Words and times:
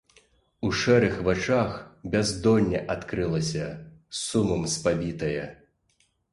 У 0.67 0.69
шэрых 0.83 1.19
вачах 1.27 1.75
бяздонне 2.15 2.79
адкрылася, 2.95 3.69
сумам 4.25 4.69
спавітае. 4.77 5.43